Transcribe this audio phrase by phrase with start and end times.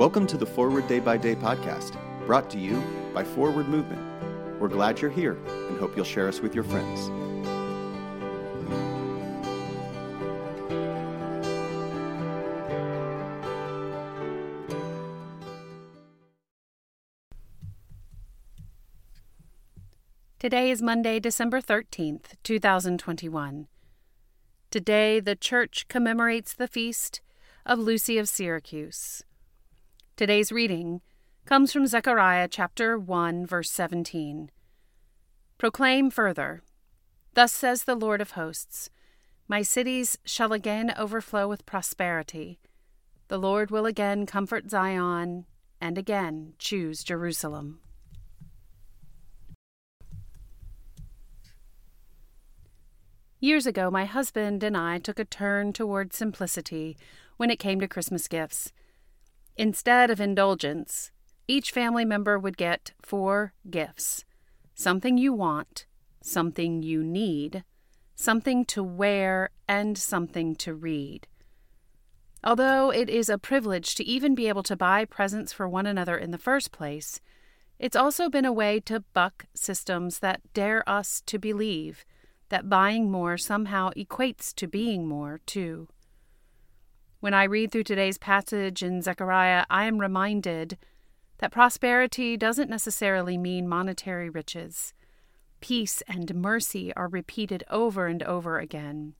[0.00, 4.00] Welcome to the Forward Day by Day podcast, brought to you by Forward Movement.
[4.58, 7.10] We're glad you're here and hope you'll share us with your friends.
[20.38, 23.68] Today is Monday, December 13th, 2021.
[24.70, 27.20] Today, the Church commemorates the feast
[27.66, 29.24] of Lucy of Syracuse.
[30.20, 31.00] Today's reading
[31.46, 34.50] comes from Zechariah chapter 1, verse 17.
[35.56, 36.62] Proclaim further
[37.32, 38.90] Thus says the Lord of hosts
[39.48, 42.60] My cities shall again overflow with prosperity.
[43.28, 45.46] The Lord will again comfort Zion
[45.80, 47.80] and again choose Jerusalem.
[53.38, 56.98] Years ago, my husband and I took a turn toward simplicity
[57.38, 58.70] when it came to Christmas gifts.
[59.56, 61.10] Instead of indulgence,
[61.46, 64.24] each family member would get four gifts
[64.74, 65.84] something you want,
[66.22, 67.64] something you need,
[68.14, 71.26] something to wear, and something to read.
[72.42, 76.16] Although it is a privilege to even be able to buy presents for one another
[76.16, 77.20] in the first place,
[77.78, 82.04] it's also been a way to buck systems that dare us to believe
[82.48, 85.88] that buying more somehow equates to being more, too.
[87.20, 90.78] When I read through today's passage in Zechariah, I am reminded
[91.36, 94.94] that prosperity doesn't necessarily mean monetary riches.
[95.60, 99.12] Peace and mercy are repeated over and over again.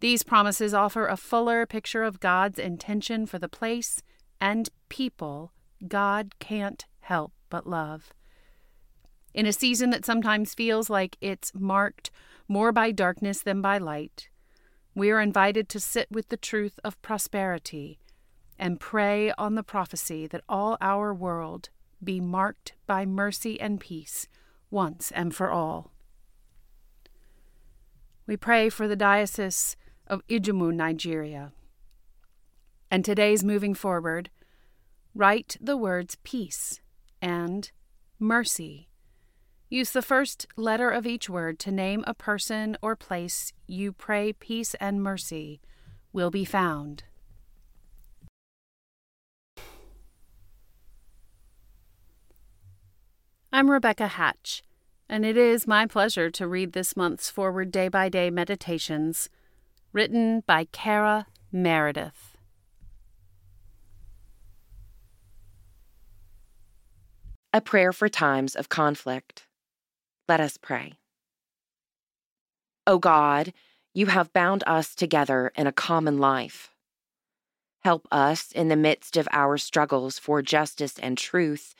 [0.00, 4.02] These promises offer a fuller picture of God's intention for the place
[4.40, 5.52] and people
[5.86, 8.14] God can't help but love.
[9.34, 12.10] In a season that sometimes feels like it's marked
[12.48, 14.30] more by darkness than by light,
[14.94, 17.98] we are invited to sit with the truth of prosperity
[18.58, 21.70] and pray on the prophecy that all our world
[22.02, 24.28] be marked by mercy and peace
[24.70, 25.90] once and for all.
[28.26, 31.52] We pray for the Diocese of Ijumu, Nigeria.
[32.90, 34.30] And today's moving forward,
[35.14, 36.80] write the words peace
[37.22, 37.70] and
[38.18, 38.89] mercy
[39.72, 44.32] Use the first letter of each word to name a person or place you pray
[44.32, 45.60] peace and mercy
[46.12, 47.04] will be found.
[53.52, 54.64] I'm Rebecca Hatch,
[55.08, 59.28] and it is my pleasure to read this month's Forward Day by Day Meditations,
[59.92, 62.36] written by Kara Meredith.
[67.52, 69.46] A prayer for times of conflict.
[70.30, 70.92] Let us pray.
[72.86, 73.52] O God,
[73.92, 76.70] you have bound us together in a common life.
[77.80, 81.74] Help us in the midst of our struggles for justice and truth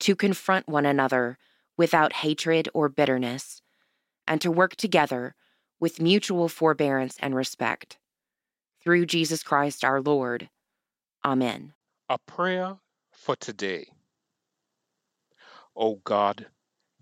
[0.00, 1.38] to confront one another
[1.78, 3.62] without hatred or bitterness,
[4.28, 5.34] and to work together
[5.80, 7.96] with mutual forbearance and respect.
[8.82, 10.50] Through Jesus Christ our Lord.
[11.24, 11.72] Amen.
[12.10, 12.76] A prayer
[13.10, 13.86] for today.
[15.74, 16.48] O God,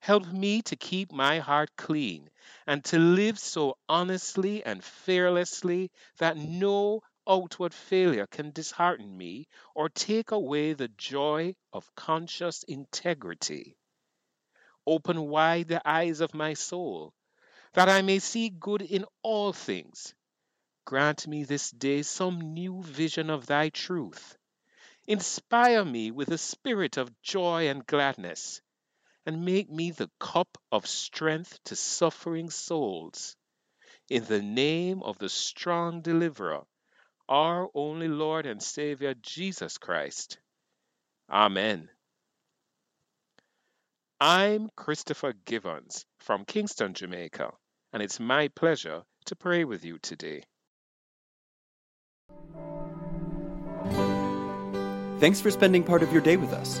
[0.00, 2.30] Help me to keep my heart clean
[2.66, 9.90] and to live so honestly and fearlessly that no outward failure can dishearten me or
[9.90, 13.76] take away the joy of conscious integrity.
[14.86, 17.12] Open wide the eyes of my soul,
[17.74, 20.14] that I may see good in all things.
[20.86, 24.38] Grant me this day some new vision of thy truth.
[25.06, 28.62] Inspire me with a spirit of joy and gladness
[29.26, 33.36] and make me the cup of strength to suffering souls.
[34.08, 36.62] In the name of the strong deliverer,
[37.28, 40.38] our only Lord and Savior Jesus Christ.
[41.30, 41.88] Amen.
[44.20, 47.52] I'm Christopher Givens from Kingston, Jamaica,
[47.92, 50.42] and it's my pleasure to pray with you today.
[55.20, 56.80] Thanks for spending part of your day with us.